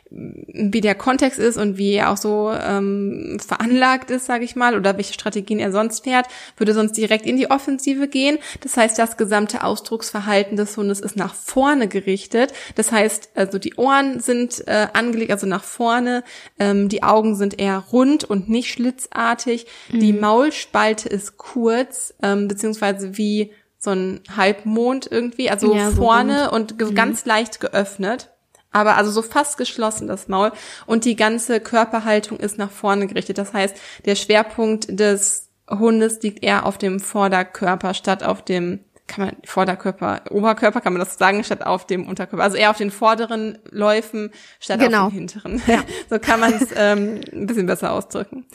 wie 0.10 0.82
der 0.82 0.96
Kontext 0.96 1.40
ist 1.40 1.58
und 1.58 1.78
wie 1.78 1.94
er 1.94 2.12
auch 2.12 2.18
so 2.18 2.52
ähm, 2.52 3.38
veranlagt 3.46 4.10
ist, 4.10 4.26
sage 4.26 4.46
ich 4.46 4.56
mal, 4.56 4.76
oder 4.76 4.96
welche 4.96 5.14
Strategien 5.14 5.60
er 5.60 5.72
sonst 5.72 6.04
fährt, 6.04 6.28
würde 6.56 6.74
sonst 6.74 6.94
direkt 6.94 7.26
in 7.26 7.38
die 7.38 7.52
Offensive 7.52 8.08
gehen. 8.08 8.38
Das 8.62 8.78
heißt, 8.78 8.98
das 8.98 9.18
gesamte 9.18 9.64
Ausdrucksverhalten 9.64 10.56
des 10.56 10.78
Hundes 10.78 11.02
ist 11.02 11.18
nach 11.18 11.36
vorne 11.36 11.88
gerichtet. 11.88 12.54
Das 12.76 12.92
heißt, 12.92 13.32
also 13.36 13.60
die 13.60 13.76
Ohren 13.76 14.20
sind 14.20 14.66
äh, 14.68 14.88
angelegt, 14.94 15.32
also 15.32 15.48
nach 15.48 15.64
vorne, 15.64 16.24
ähm, 16.58 16.88
die 16.88 17.04
Augen 17.04 17.36
sind 17.36 17.60
eher 17.60 17.84
rund 17.92 18.24
und 18.24 18.50
nicht 18.50 18.72
schlitzartig, 18.72 19.68
mhm. 19.92 20.00
die 20.00 20.14
Maulspalte 20.14 21.10
ist 21.10 21.38
kurz, 21.38 22.14
ähm, 22.24 22.48
beziehungsweise 22.48 23.18
wie 23.18 23.52
so 23.78 23.92
ein 23.92 24.22
Halbmond 24.36 25.08
irgendwie, 25.12 25.50
also 25.50 25.76
ja, 25.76 25.92
vorne 25.92 26.46
so 26.46 26.56
und 26.56 26.80
mhm. 26.80 26.96
ganz 26.96 27.26
leicht 27.26 27.60
geöffnet 27.60 28.32
aber 28.72 28.98
also 28.98 29.12
so 29.12 29.22
fast 29.22 29.58
geschlossen 29.58 30.08
das 30.08 30.28
Maul 30.28 30.52
und 30.86 31.06
die 31.06 31.16
ganze 31.16 31.60
Körperhaltung 31.60 32.40
ist 32.40 32.58
nach 32.58 32.72
vorne 32.72 33.08
gerichtet. 33.08 33.38
Das 33.38 33.54
heißt, 33.54 33.76
der 34.06 34.16
Schwerpunkt 34.16 35.00
des 35.00 35.50
Hundes 35.70 36.22
liegt 36.22 36.44
eher 36.44 36.66
auf 36.66 36.78
dem 36.78 37.00
Vorderkörper 37.00 37.94
statt 37.94 38.24
auf 38.24 38.44
dem 38.44 38.80
kann 39.08 39.26
man 39.26 39.36
Vorderkörper, 39.46 40.22
Oberkörper 40.32 40.82
kann 40.82 40.94
man 40.94 41.00
das 41.00 41.18
sagen, 41.18 41.44
statt 41.44 41.66
auf 41.66 41.88
dem 41.88 42.08
Unterkörper. 42.08 42.44
Also 42.44 42.58
eher 42.58 42.70
auf 42.70 42.78
den 42.78 42.92
vorderen 42.92 43.58
Läufen 43.72 44.32
statt 44.60 44.82
genau. 44.82 45.06
auf 45.06 45.12
den 45.12 45.20
hinteren. 45.20 45.62
Ja. 45.66 45.84
So 46.10 46.20
kann 46.20 46.42
man 46.42 46.54
es 46.54 46.70
ähm, 46.76 47.22
ein 47.32 47.48
bisschen 47.48 47.68
besser 47.68 47.94
ausdrücken. 47.94 48.46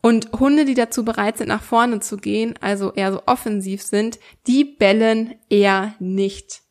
Und 0.00 0.32
Hunde, 0.38 0.64
die 0.64 0.74
dazu 0.74 1.04
bereit 1.04 1.38
sind, 1.38 1.48
nach 1.48 1.62
vorne 1.62 2.00
zu 2.00 2.16
gehen, 2.16 2.54
also 2.60 2.92
eher 2.92 3.12
so 3.12 3.22
offensiv 3.26 3.82
sind, 3.82 4.18
die 4.46 4.64
bellen 4.64 5.34
eher 5.48 5.94
nicht 5.98 6.62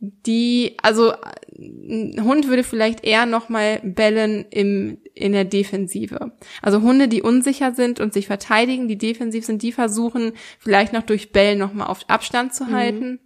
die, 0.00 0.76
also 0.82 1.14
ein 1.60 2.24
Hund 2.24 2.48
würde 2.48 2.64
vielleicht 2.64 3.04
eher 3.04 3.26
nochmal 3.26 3.80
bellen 3.82 4.46
im, 4.50 4.98
in 5.14 5.32
der 5.32 5.44
Defensive. 5.44 6.32
Also 6.62 6.80
Hunde, 6.80 7.06
die 7.06 7.22
unsicher 7.22 7.74
sind 7.74 8.00
und 8.00 8.14
sich 8.14 8.26
verteidigen, 8.26 8.88
die 8.88 8.96
defensiv 8.96 9.44
sind, 9.44 9.62
die 9.62 9.72
versuchen 9.72 10.32
vielleicht 10.58 10.92
noch 10.92 11.02
durch 11.02 11.32
Bellen 11.32 11.58
nochmal 11.58 11.88
auf 11.88 12.08
Abstand 12.08 12.54
zu 12.54 12.64
mhm. 12.64 12.72
halten. 12.72 13.20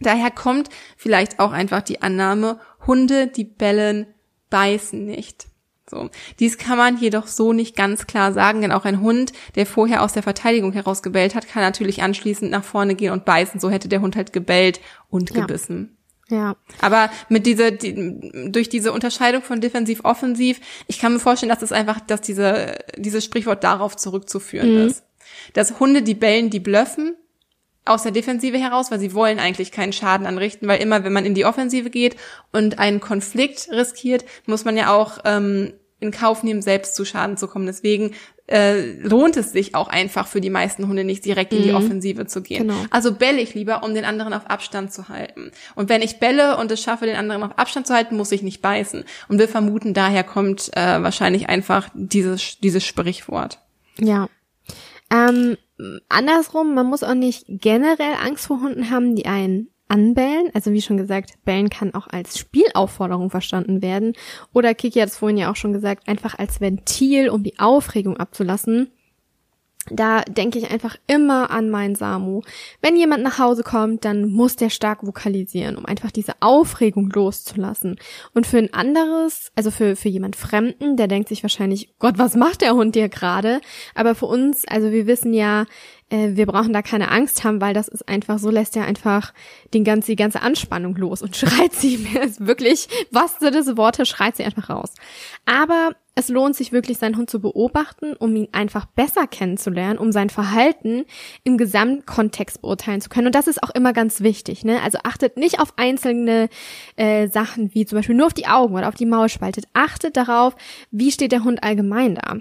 Daher 0.00 0.30
kommt 0.30 0.68
vielleicht 0.96 1.38
auch 1.38 1.52
einfach 1.52 1.82
die 1.82 2.02
Annahme, 2.02 2.58
Hunde, 2.86 3.28
die 3.28 3.44
bellen, 3.44 4.06
beißen 4.50 5.04
nicht. 5.04 5.46
So. 5.88 6.10
Dies 6.40 6.58
kann 6.58 6.78
man 6.78 6.98
jedoch 6.98 7.28
so 7.28 7.52
nicht 7.52 7.76
ganz 7.76 8.08
klar 8.08 8.32
sagen, 8.32 8.60
denn 8.60 8.72
auch 8.72 8.84
ein 8.84 9.00
Hund, 9.00 9.32
der 9.54 9.66
vorher 9.66 10.02
aus 10.02 10.12
der 10.12 10.24
Verteidigung 10.24 10.72
heraus 10.72 11.02
gebellt 11.02 11.36
hat, 11.36 11.48
kann 11.48 11.62
natürlich 11.62 12.02
anschließend 12.02 12.50
nach 12.50 12.64
vorne 12.64 12.96
gehen 12.96 13.12
und 13.12 13.24
beißen. 13.24 13.60
So 13.60 13.70
hätte 13.70 13.88
der 13.88 14.00
Hund 14.00 14.16
halt 14.16 14.32
gebellt 14.32 14.80
und 15.08 15.32
gebissen. 15.32 15.90
Ja. 15.90 15.95
Aber 16.80 17.10
mit 17.28 17.46
dieser, 17.46 17.70
die, 17.70 18.50
durch 18.50 18.68
diese 18.68 18.92
Unterscheidung 18.92 19.42
von 19.42 19.60
defensiv-offensiv, 19.60 20.60
ich 20.88 20.98
kann 20.98 21.12
mir 21.12 21.20
vorstellen, 21.20 21.50
dass 21.50 21.62
es 21.62 21.72
einfach, 21.72 22.00
dass 22.00 22.20
diese, 22.20 22.76
dieses 22.96 23.24
Sprichwort 23.24 23.62
darauf 23.62 23.96
zurückzuführen 23.96 24.74
mhm. 24.74 24.86
ist. 24.88 25.04
Dass 25.52 25.78
Hunde, 25.78 26.02
die 26.02 26.14
bellen, 26.14 26.50
die 26.50 26.60
blöffen, 26.60 27.16
aus 27.86 28.02
der 28.02 28.12
Defensive 28.12 28.58
heraus, 28.58 28.90
weil 28.90 28.98
sie 28.98 29.14
wollen 29.14 29.38
eigentlich 29.38 29.70
keinen 29.70 29.92
Schaden 29.92 30.26
anrichten, 30.26 30.66
weil 30.66 30.82
immer, 30.82 31.04
wenn 31.04 31.12
man 31.12 31.24
in 31.24 31.34
die 31.34 31.44
Offensive 31.44 31.88
geht 31.88 32.16
und 32.52 32.78
einen 32.78 33.00
Konflikt 33.00 33.68
riskiert, 33.70 34.24
muss 34.46 34.64
man 34.64 34.76
ja 34.76 34.92
auch 34.92 35.18
ähm, 35.24 35.72
in 36.00 36.10
Kauf 36.10 36.42
nehmen, 36.42 36.62
selbst 36.62 36.94
zu 36.94 37.04
Schaden 37.04 37.36
zu 37.36 37.48
kommen. 37.48 37.66
Deswegen 37.66 38.12
äh, 38.48 38.92
lohnt 39.00 39.36
es 39.36 39.52
sich 39.52 39.74
auch 39.74 39.88
einfach 39.88 40.26
für 40.26 40.40
die 40.40 40.50
meisten 40.50 40.86
Hunde 40.86 41.04
nicht 41.04 41.24
direkt 41.24 41.52
in 41.52 41.62
die 41.62 41.70
mhm. 41.70 41.76
Offensive 41.76 42.26
zu 42.26 42.42
gehen. 42.42 42.68
Genau. 42.68 42.78
Also 42.90 43.12
belle 43.12 43.40
ich 43.40 43.54
lieber, 43.54 43.82
um 43.82 43.94
den 43.94 44.04
anderen 44.04 44.32
auf 44.32 44.46
Abstand 44.46 44.92
zu 44.92 45.08
halten. 45.08 45.50
Und 45.74 45.88
wenn 45.88 46.02
ich 46.02 46.18
belle 46.18 46.56
und 46.58 46.70
es 46.70 46.82
schaffe, 46.82 47.06
den 47.06 47.16
anderen 47.16 47.42
auf 47.42 47.58
Abstand 47.58 47.86
zu 47.86 47.94
halten, 47.94 48.16
muss 48.16 48.32
ich 48.32 48.42
nicht 48.42 48.62
beißen. 48.62 49.04
Und 49.28 49.38
wir 49.38 49.48
vermuten, 49.48 49.94
daher 49.94 50.22
kommt 50.22 50.70
äh, 50.76 51.02
wahrscheinlich 51.02 51.48
einfach 51.48 51.88
dieses, 51.94 52.58
dieses 52.60 52.84
Sprichwort. 52.84 53.58
Ja. 53.98 54.28
Ähm, 55.10 55.56
andersrum, 56.08 56.74
man 56.74 56.86
muss 56.86 57.02
auch 57.02 57.14
nicht 57.14 57.44
generell 57.48 58.14
Angst 58.22 58.46
vor 58.46 58.60
Hunden 58.60 58.90
haben, 58.90 59.16
die 59.16 59.26
einen 59.26 59.68
anbellen. 59.88 60.50
Also 60.54 60.72
wie 60.72 60.82
schon 60.82 60.96
gesagt, 60.96 61.34
bellen 61.44 61.70
kann 61.70 61.94
auch 61.94 62.06
als 62.08 62.38
Spielaufforderung 62.38 63.30
verstanden 63.30 63.82
werden. 63.82 64.14
Oder 64.52 64.74
Kiki 64.74 65.00
hat 65.00 65.08
es 65.08 65.18
vorhin 65.18 65.38
ja 65.38 65.50
auch 65.50 65.56
schon 65.56 65.72
gesagt, 65.72 66.08
einfach 66.08 66.38
als 66.38 66.60
Ventil, 66.60 67.28
um 67.28 67.42
die 67.42 67.58
Aufregung 67.58 68.16
abzulassen 68.16 68.90
da 69.90 70.22
denke 70.22 70.58
ich 70.58 70.70
einfach 70.70 70.96
immer 71.06 71.50
an 71.50 71.70
meinen 71.70 71.94
Samu. 71.94 72.42
Wenn 72.82 72.96
jemand 72.96 73.22
nach 73.22 73.38
Hause 73.38 73.62
kommt, 73.62 74.04
dann 74.04 74.30
muss 74.30 74.56
der 74.56 74.70
stark 74.70 75.06
vokalisieren, 75.06 75.76
um 75.76 75.86
einfach 75.86 76.10
diese 76.10 76.34
Aufregung 76.40 77.10
loszulassen. 77.10 77.96
Und 78.34 78.46
für 78.46 78.58
ein 78.58 78.74
anderes, 78.74 79.52
also 79.54 79.70
für, 79.70 79.96
für 79.96 80.08
jemand 80.08 80.36
Fremden, 80.36 80.96
der 80.96 81.08
denkt 81.08 81.28
sich 81.28 81.42
wahrscheinlich, 81.42 81.94
Gott, 81.98 82.18
was 82.18 82.34
macht 82.34 82.62
der 82.62 82.74
Hund 82.74 82.94
dir 82.94 83.08
gerade? 83.08 83.60
Aber 83.94 84.14
für 84.14 84.26
uns, 84.26 84.66
also 84.66 84.90
wir 84.90 85.06
wissen 85.06 85.32
ja, 85.32 85.66
äh, 86.10 86.30
wir 86.32 86.46
brauchen 86.46 86.72
da 86.72 86.82
keine 86.82 87.10
Angst 87.10 87.44
haben, 87.44 87.60
weil 87.60 87.74
das 87.74 87.88
ist 87.88 88.08
einfach, 88.08 88.38
so 88.38 88.50
lässt 88.50 88.76
er 88.76 88.84
einfach 88.84 89.32
den 89.74 89.84
ganze, 89.84 90.12
die 90.12 90.16
ganze 90.16 90.42
Anspannung 90.42 90.94
los 90.96 91.22
und 91.22 91.36
schreit 91.36 91.72
sie, 91.72 92.06
wirklich, 92.38 92.88
was 93.10 93.38
sind 93.38 93.54
diese 93.54 93.76
Worte, 93.76 94.06
schreit 94.06 94.36
sie 94.36 94.44
einfach 94.44 94.70
raus. 94.70 94.92
Aber 95.44 95.92
es 96.18 96.28
lohnt 96.28 96.56
sich 96.56 96.72
wirklich, 96.72 96.96
seinen 96.96 97.16
Hund 97.18 97.28
zu 97.28 97.40
beobachten, 97.40 98.14
um 98.14 98.34
ihn 98.34 98.48
einfach 98.52 98.86
besser 98.86 99.26
kennenzulernen, 99.26 99.98
um 99.98 100.12
sein 100.12 100.30
Verhalten 100.30 101.04
im 101.44 101.58
Gesamtkontext 101.58 102.62
beurteilen 102.62 103.02
zu 103.02 103.10
können. 103.10 103.26
Und 103.26 103.34
das 103.34 103.46
ist 103.46 103.62
auch 103.62 103.70
immer 103.70 103.92
ganz 103.92 104.22
wichtig. 104.22 104.64
Ne? 104.64 104.82
Also 104.82 104.98
achtet 105.04 105.36
nicht 105.36 105.60
auf 105.60 105.74
einzelne 105.76 106.48
äh, 106.96 107.28
Sachen, 107.28 107.74
wie 107.74 107.84
zum 107.84 107.98
Beispiel 107.98 108.16
nur 108.16 108.26
auf 108.26 108.34
die 108.34 108.46
Augen 108.46 108.74
oder 108.74 108.88
auf 108.88 108.94
die 108.94 109.04
Maulspalte. 109.04 109.60
Achtet 109.74 110.16
darauf, 110.16 110.56
wie 110.90 111.12
steht 111.12 111.32
der 111.32 111.44
Hund 111.44 111.62
allgemein 111.62 112.14
da. 112.14 112.38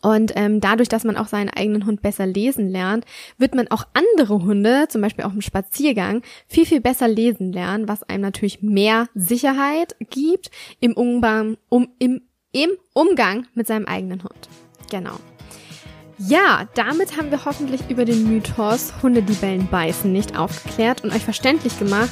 Und 0.00 0.32
ähm, 0.36 0.60
dadurch, 0.60 0.88
dass 0.88 1.04
man 1.04 1.16
auch 1.16 1.26
seinen 1.26 1.50
eigenen 1.50 1.84
Hund 1.84 2.00
besser 2.00 2.26
lesen 2.26 2.68
lernt, 2.70 3.04
wird 3.38 3.54
man 3.54 3.68
auch 3.70 3.84
andere 3.92 4.42
Hunde, 4.42 4.86
zum 4.88 5.02
Beispiel 5.02 5.24
auch 5.24 5.34
im 5.34 5.42
Spaziergang, 5.42 6.22
viel, 6.46 6.64
viel 6.64 6.80
besser 6.80 7.08
lesen 7.08 7.52
lernen, 7.52 7.88
was 7.88 8.02
einem 8.04 8.22
natürlich 8.22 8.62
mehr 8.62 9.08
Sicherheit 9.14 9.96
gibt 10.10 10.50
im 10.80 10.94
Umgang, 10.94 11.56
um, 11.68 11.88
im 11.98 12.22
im 12.52 12.70
Umgang 12.92 13.46
mit 13.54 13.66
seinem 13.66 13.86
eigenen 13.86 14.22
Hund. 14.22 14.48
Genau. 14.90 15.14
Ja, 16.18 16.68
damit 16.74 17.16
haben 17.16 17.30
wir 17.30 17.46
hoffentlich 17.46 17.80
über 17.88 18.04
den 18.04 18.28
Mythos 18.28 18.92
Hunde, 19.02 19.22
die 19.22 19.32
bellen, 19.32 19.68
beißen 19.70 20.12
nicht 20.12 20.36
aufgeklärt 20.36 21.02
und 21.02 21.14
euch 21.14 21.24
verständlich 21.24 21.78
gemacht, 21.78 22.10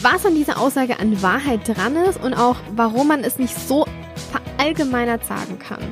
was 0.00 0.24
an 0.24 0.36
dieser 0.36 0.60
Aussage 0.60 1.00
an 1.00 1.20
Wahrheit 1.22 1.66
dran 1.66 1.96
ist 1.96 2.22
und 2.22 2.34
auch 2.34 2.56
warum 2.76 3.08
man 3.08 3.24
es 3.24 3.38
nicht 3.38 3.56
so 3.58 3.84
verallgemeinert 4.30 5.24
sagen 5.24 5.58
kann. 5.58 5.82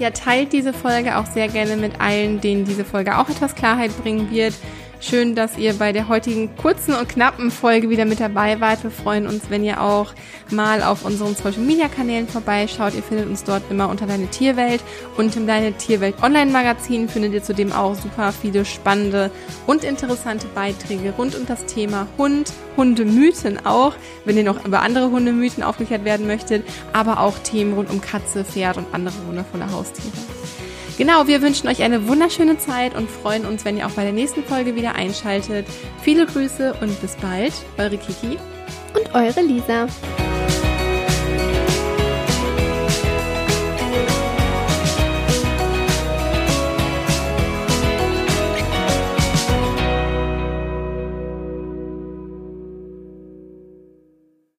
Ja, 0.00 0.10
teilt 0.10 0.52
diese 0.52 0.72
Folge 0.72 1.16
auch 1.16 1.26
sehr 1.26 1.48
gerne 1.48 1.76
mit 1.76 2.00
allen, 2.00 2.40
denen 2.40 2.64
diese 2.64 2.84
Folge 2.84 3.18
auch 3.18 3.28
etwas 3.28 3.54
Klarheit 3.54 3.96
bringen 4.02 4.30
wird. 4.30 4.54
Schön, 5.00 5.36
dass 5.36 5.56
ihr 5.56 5.74
bei 5.74 5.92
der 5.92 6.08
heutigen 6.08 6.56
kurzen 6.56 6.92
und 6.92 7.08
knappen 7.08 7.52
Folge 7.52 7.88
wieder 7.88 8.04
mit 8.04 8.18
dabei 8.18 8.60
wart. 8.60 8.82
Wir 8.82 8.90
freuen 8.90 9.28
uns, 9.28 9.44
wenn 9.48 9.62
ihr 9.62 9.80
auch 9.80 10.12
mal 10.50 10.82
auf 10.82 11.04
unseren 11.04 11.36
Social 11.36 11.60
Media 11.60 11.86
Kanälen 11.86 12.26
vorbeischaut. 12.26 12.94
Ihr 12.96 13.04
findet 13.04 13.28
uns 13.28 13.44
dort 13.44 13.62
immer 13.70 13.88
unter 13.88 14.06
Deine 14.06 14.26
Tierwelt 14.26 14.82
und 15.16 15.36
im 15.36 15.46
Deine 15.46 15.72
Tierwelt 15.72 16.20
Online 16.20 16.50
Magazin 16.50 17.08
findet 17.08 17.32
ihr 17.32 17.44
zudem 17.44 17.72
auch 17.72 17.94
super 17.94 18.32
viele 18.32 18.64
spannende 18.64 19.30
und 19.68 19.84
interessante 19.84 20.48
Beiträge 20.48 21.12
rund 21.16 21.36
um 21.36 21.46
das 21.46 21.64
Thema 21.66 22.08
Hund, 22.18 22.52
Hundemythen 22.76 23.64
auch, 23.64 23.94
wenn 24.24 24.36
ihr 24.36 24.44
noch 24.44 24.64
über 24.64 24.80
andere 24.80 25.12
Hundemythen 25.12 25.62
aufgeklärt 25.62 26.04
werden 26.04 26.26
möchtet, 26.26 26.64
aber 26.92 27.20
auch 27.20 27.38
Themen 27.38 27.74
rund 27.74 27.88
um 27.90 28.00
Katze, 28.00 28.44
Pferd 28.44 28.78
und 28.78 28.86
andere 28.92 29.14
wundervolle 29.28 29.70
Haustiere. 29.70 30.37
Genau, 30.98 31.28
wir 31.28 31.42
wünschen 31.42 31.68
euch 31.68 31.80
eine 31.84 32.08
wunderschöne 32.08 32.58
Zeit 32.58 32.96
und 32.96 33.08
freuen 33.08 33.46
uns, 33.46 33.64
wenn 33.64 33.76
ihr 33.76 33.86
auch 33.86 33.92
bei 33.92 34.02
der 34.02 34.12
nächsten 34.12 34.42
Folge 34.42 34.74
wieder 34.74 34.96
einschaltet. 34.96 35.64
Viele 36.02 36.26
Grüße 36.26 36.74
und 36.80 37.00
bis 37.00 37.14
bald, 37.14 37.52
eure 37.78 37.96
Kiki 37.96 38.36
und 38.96 39.14
eure 39.14 39.40
Lisa. 39.40 39.86